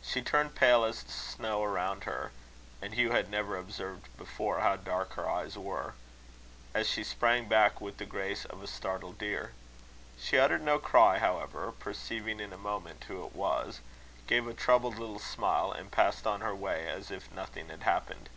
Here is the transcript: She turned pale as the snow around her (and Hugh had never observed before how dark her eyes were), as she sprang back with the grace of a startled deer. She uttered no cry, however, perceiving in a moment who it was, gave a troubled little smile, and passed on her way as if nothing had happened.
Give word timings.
She 0.00 0.22
turned 0.22 0.54
pale 0.54 0.84
as 0.84 1.02
the 1.02 1.10
snow 1.10 1.64
around 1.64 2.04
her 2.04 2.30
(and 2.80 2.94
Hugh 2.94 3.10
had 3.10 3.28
never 3.28 3.56
observed 3.56 4.08
before 4.16 4.60
how 4.60 4.76
dark 4.76 5.14
her 5.14 5.28
eyes 5.28 5.58
were), 5.58 5.94
as 6.72 6.88
she 6.88 7.02
sprang 7.02 7.48
back 7.48 7.80
with 7.80 7.96
the 7.96 8.06
grace 8.06 8.44
of 8.44 8.62
a 8.62 8.68
startled 8.68 9.18
deer. 9.18 9.50
She 10.16 10.38
uttered 10.38 10.62
no 10.62 10.78
cry, 10.78 11.18
however, 11.18 11.72
perceiving 11.72 12.38
in 12.38 12.52
a 12.52 12.56
moment 12.58 13.02
who 13.08 13.26
it 13.26 13.34
was, 13.34 13.80
gave 14.28 14.46
a 14.46 14.54
troubled 14.54 14.98
little 14.98 15.18
smile, 15.18 15.72
and 15.72 15.90
passed 15.90 16.28
on 16.28 16.42
her 16.42 16.54
way 16.54 16.88
as 16.88 17.10
if 17.10 17.28
nothing 17.32 17.70
had 17.70 17.82
happened. 17.82 18.28